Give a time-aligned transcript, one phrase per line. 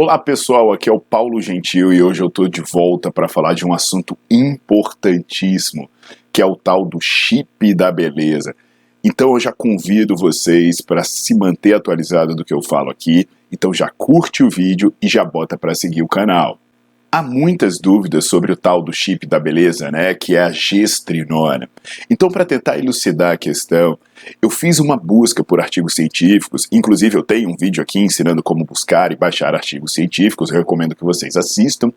[0.00, 3.52] Olá pessoal, aqui é o Paulo Gentil e hoje eu estou de volta para falar
[3.52, 5.90] de um assunto importantíssimo,
[6.32, 8.54] que é o tal do chip da beleza.
[9.02, 13.74] Então eu já convido vocês para se manter atualizado do que eu falo aqui, então
[13.74, 16.60] já curte o vídeo e já bota para seguir o canal.
[17.10, 21.66] Há muitas dúvidas sobre o tal do chip da beleza, né, que é a gestrinona.
[22.10, 23.98] Então, para tentar elucidar a questão,
[24.42, 28.62] eu fiz uma busca por artigos científicos, inclusive eu tenho um vídeo aqui ensinando como
[28.62, 31.90] buscar e baixar artigos científicos, eu recomendo que vocês assistam.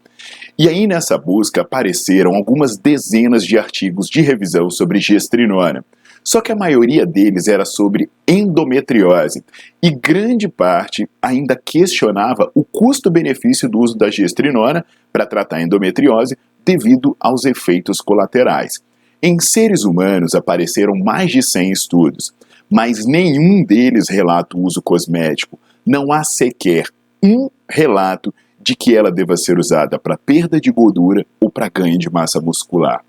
[0.57, 5.83] E aí nessa busca apareceram algumas dezenas de artigos de revisão sobre gestrinona.
[6.23, 9.43] Só que a maioria deles era sobre endometriose
[9.81, 16.37] e grande parte ainda questionava o custo-benefício do uso da gestrinona para tratar a endometriose
[16.63, 18.79] devido aos efeitos colaterais.
[19.21, 22.33] Em seres humanos apareceram mais de 100 estudos,
[22.69, 25.59] mas nenhum deles relata o uso cosmético.
[25.85, 26.85] Não há sequer
[27.23, 31.97] um relato de que ela deva ser usada para perda de gordura ou para ganho
[31.97, 33.03] de massa muscular.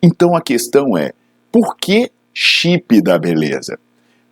[0.00, 1.12] Então a questão é:
[1.50, 3.78] por que chip da beleza?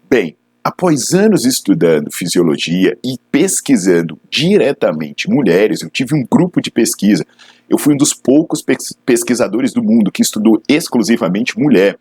[0.08, 7.24] Bem, após anos estudando fisiologia e pesquisando diretamente mulheres, eu tive um grupo de pesquisa.
[7.68, 8.64] Eu fui um dos poucos
[9.06, 11.96] pesquisadores do mundo que estudou exclusivamente mulher.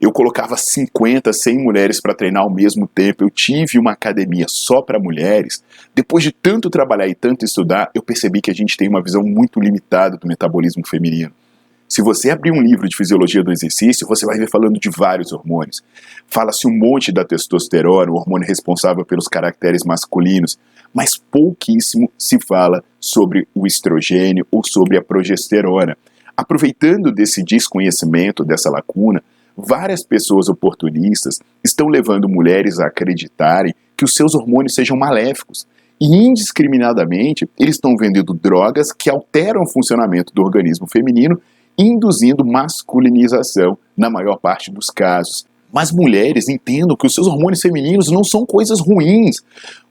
[0.00, 3.24] Eu colocava 50, 100 mulheres para treinar ao mesmo tempo.
[3.24, 5.62] Eu tive uma academia só para mulheres.
[5.94, 9.24] Depois de tanto trabalhar e tanto estudar, eu percebi que a gente tem uma visão
[9.24, 11.32] muito limitada do metabolismo feminino.
[11.88, 15.32] Se você abrir um livro de fisiologia do exercício, você vai ver falando de vários
[15.32, 15.82] hormônios.
[16.26, 20.58] Fala-se um monte da testosterona, o hormônio responsável pelos caracteres masculinos,
[20.92, 25.96] mas pouquíssimo se fala sobre o estrogênio ou sobre a progesterona.
[26.36, 29.22] Aproveitando desse desconhecimento, dessa lacuna,
[29.56, 35.66] várias pessoas oportunistas estão levando mulheres a acreditarem que os seus hormônios sejam maléficos.
[36.00, 41.40] E indiscriminadamente, eles estão vendendo drogas que alteram o funcionamento do organismo feminino
[41.78, 45.46] induzindo masculinização na maior parte dos casos.
[45.72, 49.42] Mas mulheres entendam que os seus hormônios femininos não são coisas ruins.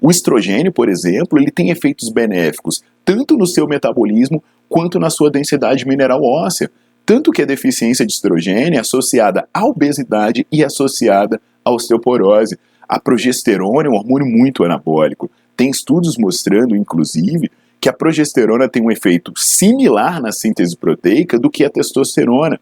[0.02, 5.32] O estrogênio, por exemplo, ele tem efeitos benéficos tanto no seu metabolismo quanto na sua
[5.32, 6.70] densidade mineral óssea.
[7.06, 12.58] Tanto que a deficiência de estrogênio é associada à obesidade e associada à osteoporose.
[12.90, 15.32] A progesterona é um hormônio muito anabólico.
[15.56, 17.50] Tem estudos mostrando, inclusive,
[17.80, 22.60] que a progesterona tem um efeito similar na síntese proteica do que a testosterona.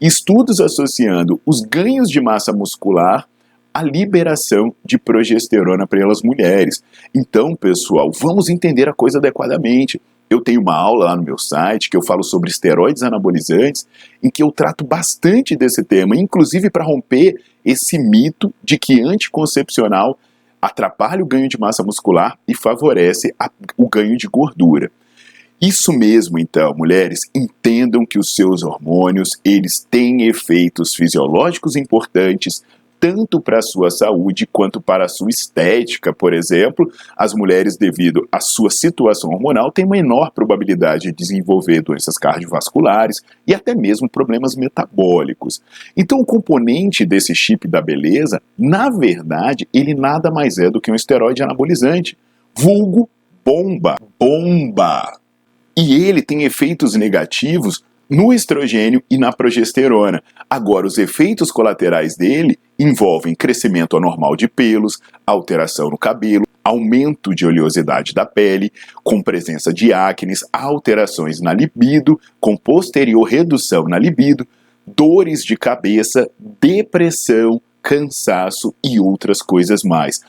[0.00, 3.28] Estudos associando os ganhos de massa muscular
[3.72, 6.82] à liberação de progesterona para as mulheres.
[7.14, 10.00] Então, pessoal, vamos entender a coisa adequadamente.
[10.30, 13.86] Eu tenho uma aula lá no meu site que eu falo sobre esteroides anabolizantes,
[14.22, 20.18] em que eu trato bastante desse tema, inclusive para romper esse mito de que anticoncepcional
[20.66, 24.90] atrapalha o ganho de massa muscular e favorece a, o ganho de gordura.
[25.60, 32.62] Isso mesmo, então, mulheres, entendam que os seus hormônios, eles têm efeitos fisiológicos importantes
[33.04, 38.26] tanto para a sua saúde quanto para a sua estética, por exemplo, as mulheres, devido
[38.32, 44.56] à sua situação hormonal, têm menor probabilidade de desenvolver doenças cardiovasculares e até mesmo problemas
[44.56, 45.60] metabólicos.
[45.94, 50.90] Então, o componente desse chip da beleza, na verdade, ele nada mais é do que
[50.90, 52.16] um esteroide anabolizante,
[52.56, 53.06] vulgo
[53.44, 55.18] bomba, bomba.
[55.76, 60.22] E ele tem efeitos negativos no estrogênio e na progesterona.
[60.48, 67.46] Agora, os efeitos colaterais dele envolvem crescimento anormal de pelos, alteração no cabelo, aumento de
[67.46, 68.72] oleosidade da pele,
[69.02, 74.46] com presença de acnes, alterações na libido, com posterior redução na libido,
[74.86, 76.30] dores de cabeça,
[76.60, 80.20] depressão, cansaço e outras coisas mais.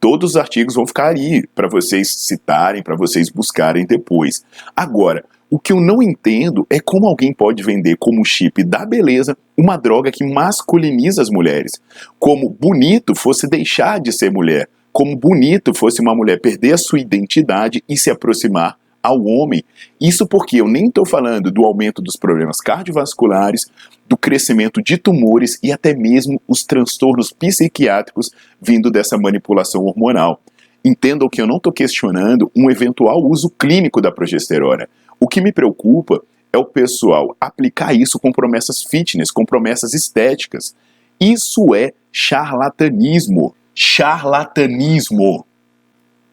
[0.00, 4.44] Todos os artigos vão ficar aí para vocês citarem, para vocês buscarem depois.
[4.74, 9.36] Agora, o que eu não entendo é como alguém pode vender como chip da beleza
[9.56, 11.80] uma droga que masculiniza as mulheres.
[12.18, 14.68] Como bonito fosse deixar de ser mulher.
[14.92, 18.76] Como bonito fosse uma mulher perder a sua identidade e se aproximar
[19.06, 19.62] ao homem.
[20.00, 23.66] Isso porque eu nem estou falando do aumento dos problemas cardiovasculares,
[24.08, 30.40] do crescimento de tumores e até mesmo os transtornos psiquiátricos vindo dessa manipulação hormonal.
[30.84, 34.88] Entendam que eu não estou questionando um eventual uso clínico da progesterona.
[35.18, 36.22] O que me preocupa
[36.52, 40.74] é o pessoal aplicar isso com promessas fitness, com promessas estéticas.
[41.20, 43.54] Isso é charlatanismo.
[43.74, 45.44] Charlatanismo.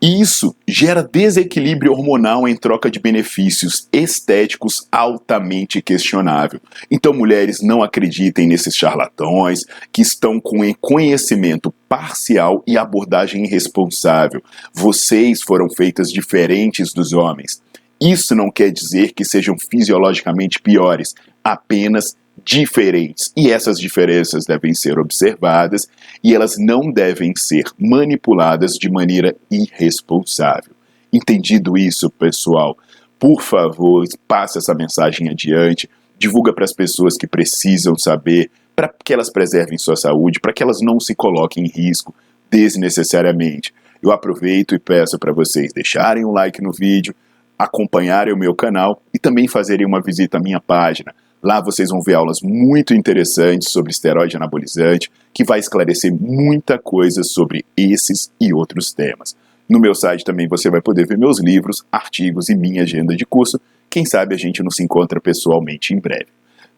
[0.06, 6.60] Isso gera desequilíbrio hormonal em troca de benefícios estéticos altamente questionável.
[6.92, 9.64] Então, mulheres, não acreditem nesses charlatões
[9.94, 14.44] que estão com conhecimento parcial e abordagem irresponsável.
[14.74, 17.62] Vocês foram feitas diferentes dos homens.
[18.04, 23.32] Isso não quer dizer que sejam fisiologicamente piores, apenas diferentes.
[23.34, 25.88] E essas diferenças devem ser observadas
[26.22, 30.74] e elas não devem ser manipuladas de maneira irresponsável.
[31.14, 32.78] Entendido isso, pessoal?
[33.18, 35.90] Por favor, passe essa mensagem adiante,
[36.20, 40.62] divulga para as pessoas que precisam saber, para que elas preservem sua saúde, para que
[40.62, 42.14] elas não se coloquem em risco
[42.52, 43.74] desnecessariamente.
[44.02, 47.16] Eu aproveito e peço para vocês deixarem um like no vídeo,
[47.58, 51.14] acompanharem o meu canal e também fazerem uma visita à minha página
[51.44, 57.22] Lá vocês vão ver aulas muito interessantes sobre esteroide anabolizante, que vai esclarecer muita coisa
[57.22, 59.36] sobre esses e outros temas.
[59.68, 63.26] No meu site também você vai poder ver meus livros, artigos e minha agenda de
[63.26, 63.60] curso.
[63.90, 66.28] Quem sabe a gente não se encontra pessoalmente em breve.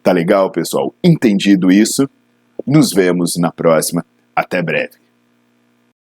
[0.02, 0.92] Tá legal, pessoal?
[1.02, 2.10] Entendido isso?
[2.66, 4.04] Nos vemos na próxima.
[4.34, 5.05] Até breve.